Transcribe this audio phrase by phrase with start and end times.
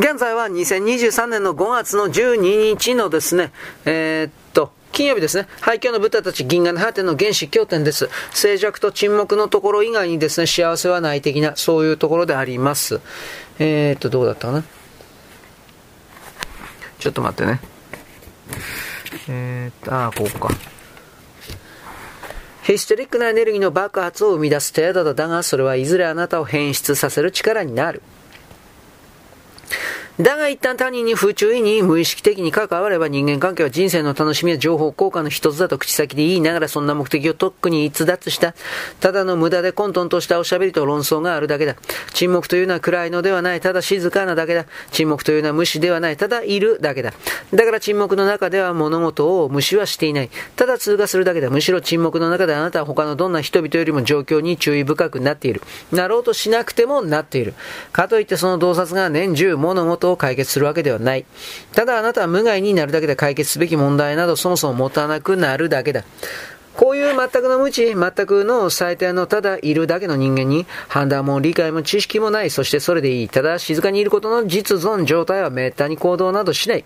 [0.00, 3.52] 現在は2023年の5月の12日のですね、
[3.84, 5.46] えー、っと、金曜日ですね。
[5.60, 8.08] 廃墟の豚たち銀河の果ての原始経典です。
[8.32, 13.02] 静寂と沈黙のところ以外にですね、幸せはない的な、そういうところであります。
[13.58, 14.64] えー、っと、どうだったかな？
[16.98, 17.60] ちょっと待ってね。
[19.28, 20.48] えー、っと、ああ、こうか。
[22.62, 28.00] ヒステリックなエネルギーの爆発を生み出す程度だが、それはいずれあなたを変質させる力になる。
[30.20, 38.54] だが一旦他人に不注意に無意識的に関われば人間関係は人生の楽しみや情報交換の一つだと口先で言いながらそんな目的をとっくに逸脱した、
[39.00, 41.74] ただの無駄で混沌としたおしゃべりと論争があるだけだ。
[42.12, 44.66] 沈黙というのは暗いのではない、ただ静かなだけだ。
[44.90, 47.14] 沈黙というのは無視ではない、ただいるだけだ。
[47.54, 50.30] だから沈黙の中では物事を無視はしていない。
[50.54, 51.48] ただ通過するだけだ。
[51.48, 55.62] むしろ沈黙の中であなたは他のどんな人々よりも状況に注意深くなっている。
[55.92, 57.54] なろうとしなくてもなっている。
[57.92, 61.24] かといってその洞察が年中物事を解決するわけではない。
[61.74, 66.04] ただあなたは無害になるだけで解決すべき問題などそもそも持たなくなるだけだ。
[66.76, 73.28] こういう全くの無知、全くの最低のただいるだけの人間に、判断も理解も知識もない、そしてそれでいい。
[73.28, 76.84] ただ静かにいることの実存状態は滅多に行動などしない。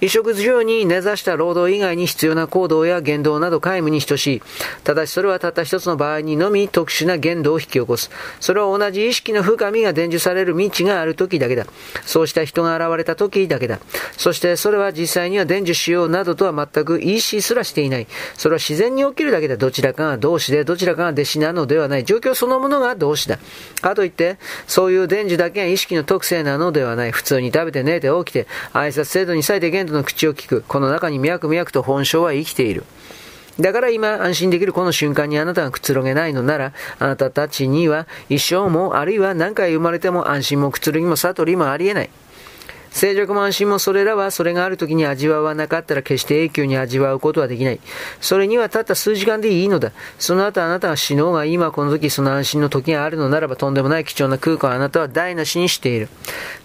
[0.00, 4.42] 衣食住に根ざした労働以外に必要な行動や言動など皆無に等しい。
[4.84, 8.10] ただしそれはたった一つの場合にのみ特殊な言動を引き起こす。
[8.40, 11.66] それは同じ意識の深みが伝授される道がある時だけだ。
[12.04, 13.80] そうした人が現れた時だけだ。
[14.16, 18.06] そしてそれは実際には伝授しようなどとは全く意思すらしていない。
[18.34, 22.04] それは自然に起きるるだけでどちらかが同志でどちらかが弟子なのではない。
[22.04, 23.38] 状況そのものが同志だ。
[23.82, 27.12] かといって、そういう伝授だけが意識の特性なのではない。
[27.12, 30.64] 普通に食べて寝て起きて、挨拶制度に最低限度の口を聞く。
[30.66, 32.84] この中に脈々と本性は生きている。
[33.58, 42.10] だから今安心できるこの瞬間にあなたがくつろげないのなら、あなたたちには一生もあるいは何回生まれても安心もくつろぎも悟りもありえない。
[42.96, 47.80] 静寂も安心もそれらはそれがある時に味わわなかったら決して永久に味わうことはできない。
[48.22, 49.92] それにはたった数時間でいいのだ。
[50.18, 56.08] その後あなたが死のうが今この時その安心の時があるのならばとんでもない貴重な空間をあなたは台無しにしている。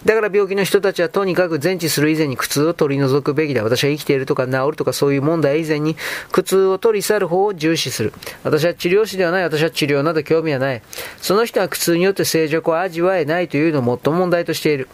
[0.06, 3.62] だから病気の人たちはとにかく全治する以前に苦痛を取り除くべきだ。
[3.62, 5.96] 私は生きているとか治るとかそういう問題以前に
[6.30, 8.14] 苦痛を取り去る方を重視する。
[8.42, 9.42] 私は治療師ではない。
[9.42, 10.80] 私は治療など興味はない。
[11.18, 14.88] その人は苦痛によって静寂を味わえないというのを最も問題としている。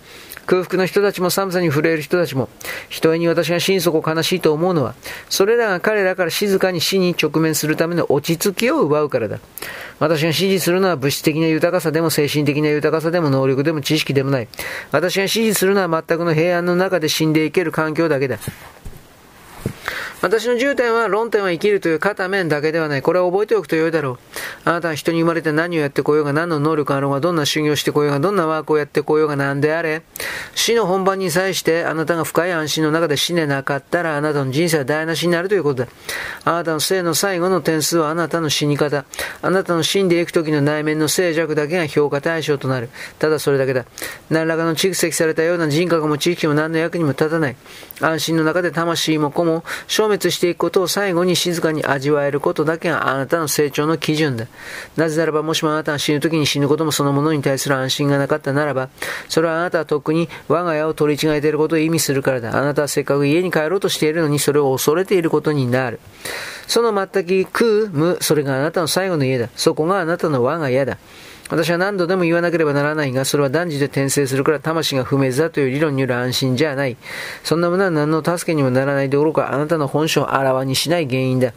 [0.49, 2.49] 空腹の人たちも寒さに震える人たちも、
[2.89, 4.95] ひとえに私が心底悲しいと思うのは、
[5.29, 9.41] それらが彼らから静かに死に直面するための落ち着きを奪うからだ。
[9.99, 14.49] 私が支持するのは物質的な豊かさでも精神的な豊かさでも能力でも知識でもない。
[14.91, 18.39] 私が支持するのは全くの平安の中で死んでいける環境だけだ。
[20.21, 23.03] 私の重点は論点は生きるという片面だけではない。
[23.03, 24.19] これを覚えておくと良いだろう。
[24.65, 30.03] あなたは人に生まれて何をやってこようが、何の能力があろうが、どんな修行してこようが、どんなワークをやってこようが何であれ。
[30.56, 35.89] 死の本番に際してあなたが深い安心の中で死ねなかったらあなたの人生は台無しになるということだ。
[36.45, 39.05] あなたの生の最後の点数はあなたの死に方。
[39.41, 42.91] あなたの死んでいく時の内面の静寂だけが評価対象となる。
[43.21, 43.85] ただそれだけだ。
[44.31, 47.56] 何らかの蓄積されたような人格も知識も何の役にも立たない。
[48.00, 49.65] 安心の中で魂も子も
[50.09, 54.47] 滅していくことを最後に静かに味わえることだけがあなたの成長の基準だ。
[54.97, 58.89] なぜならばもしもあなたが死ぬ時に死ぬこともそのものに対する安心がなかったならば、
[59.29, 62.57] それはあなたはとっくに我が家を取り違えていることを意味するからだ。
[62.59, 66.01] あなたはせっかく家に帰ろうとしているのにそれを恐れていることになる。
[66.67, 69.49] その全く空無、それがあなたの最後の家だ。
[69.57, 70.99] そこがあなたの我が家だ。
[71.51, 76.97] 私は何度でも言わなければならないが、それは断じて転生するから魂が不滅だという理論による安心じゃない。
[77.43, 81.53] そんなものは何の助けにもならないどころか、あなたの本性をあらわにしない原因だ。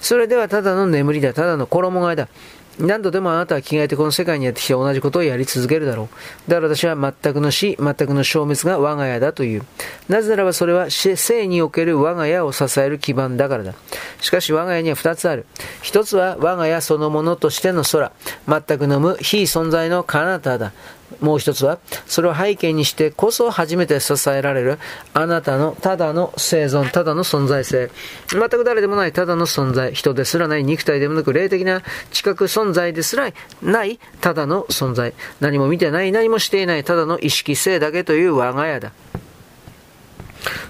[0.00, 1.34] それではただの眠りだ。
[1.34, 2.28] ただの衣替えだ。
[2.78, 6.50] 何度でもあなたは着替えてこの世界にやってきて同じことをやり続けるだろう。
[6.50, 9.62] だから私は全くの死、全くの消滅が我が家だという。
[10.08, 13.74] なぜならばそれは生における我が家を支える基盤だからだ。
[14.20, 15.46] しかし我が家には二つある。
[15.82, 18.12] 一つは我が家そのものとしての空。
[18.48, 20.72] 全くの無、非存在の彼方だ。
[21.20, 24.78] もう一つは、それを背景にしてこそ初めて支えられる、
[25.14, 27.90] あなたのただの生存、ただの存在性。
[28.28, 29.92] 全く誰でもないただの存在。
[29.92, 31.82] 人ですらない、肉体でもなく、霊的な
[32.12, 32.92] 知覚存在。
[32.92, 33.30] ですら
[33.62, 35.14] ない、ただの存在。
[35.40, 38.92] 何も見てない、何もしていない、ただの意識性だけという我が家だ。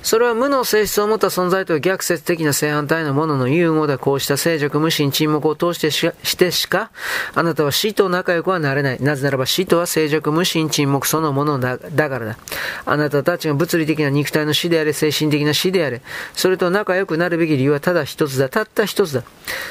[0.03, 6.91] それは無の性質を持った存在と逆説的な正反対のものの融合でこうした静寂無心沈黙を通してししてしか、
[7.35, 9.01] あなたは死と仲良くはなれない。
[9.01, 12.37] なぜならば死とは静寂無心沈黙そのものだだからだ。
[12.85, 16.03] あなたたちが物理的な肉体の死であれ、精神的な死であれ、
[16.35, 18.49] それと仲良くなるべき理由はただ一つだ。
[18.49, 19.23] たった一つだ。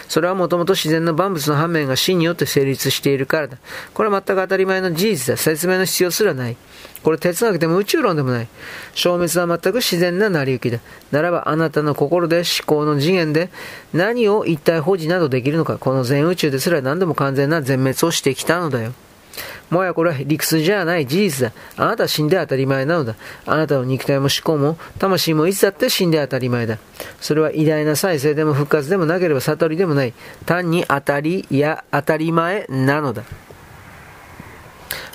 [0.08, 3.58] それはもともと自然の万物の反面が死によって成立しているからだ。
[3.94, 5.38] これは全く当たり前の事実だ。
[5.38, 6.58] 説明の必要すらない。
[7.04, 8.48] これ哲学でも宇宙論でもない。
[8.94, 10.80] 消滅は全く自然なな成り行きだ。
[11.12, 13.50] ならばあなたの心で思考の次元で
[13.94, 15.78] 何を一体保持などできるのか。
[15.78, 18.94] この全宇宙ですら何でも完全な全滅をしてきたのだよ。
[19.70, 21.54] もやこれは理屈じゃない事実だ。
[21.78, 23.16] あなたは死んで当たり前なのだ。
[23.46, 26.78] あなたの肉体も思考も魂もいつだって死んで当たり前だ。
[27.22, 30.14] それは偉大な再生でも復活でもなければ悟りでもない。
[30.46, 33.24] 単に当たりや当たり前なのだ。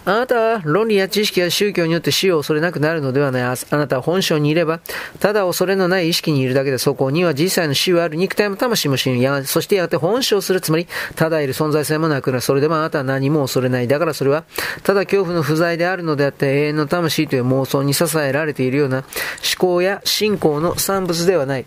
[0.07, 3.43] あなたは論理や知識や宗教によって死を恐れなくなるのではない。
[3.43, 4.79] あなたは本性にいれば、
[5.19, 9.19] ただ恐れのない意識にいるだけで、そこには実際の死はある肉体も魂も死ぬ。
[9.19, 10.61] やそしてやがて本性する。
[10.61, 10.87] つまり、
[11.17, 12.41] ただいる存在性もなくなる。
[12.41, 13.89] それでもあなたは何も恐れない。
[13.89, 14.45] だからそれは、
[14.85, 19.07] ただ恐怖の不在であるのであって、永遠の魂という妄想に支えられているような思
[19.59, 21.67] 考や信仰の産物ではない。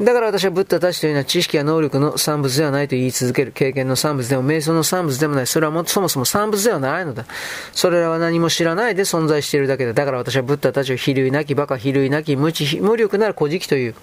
[0.00, 3.52] だから私はブッダたちというのは知識や能力の産物ではないと言い続ける。
[3.52, 5.46] 経験の産物でも瞑想の産物でもない。
[5.46, 7.26] それはもそもそも産物ではないのだ。
[7.72, 9.92] それらは何も知らないで存在しているだけだ。
[9.92, 13.94] だから私はブッダたちを比類なき、バカ、比類なき、無知、無力なる古事記という。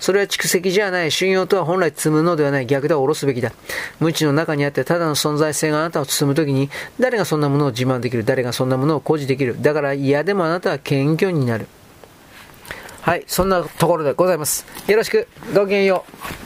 [0.00, 1.10] それは蓄積じゃない。
[1.10, 2.66] 信用とは本来積むのではない。
[2.66, 3.52] 逆では下ろすべきだ。
[4.00, 8.24] 無知の中にあってただの存在性があなたを包むときに、誰がそんなものを自慢できる？
[8.24, 9.60] 誰がそんなものを誇示できる？
[9.60, 11.68] だから嫌でもあなたは謙虚になる。
[13.02, 14.64] はい、そんなところでございます。
[14.86, 16.04] よろしく、ごきげんよ
[16.38, 16.41] う。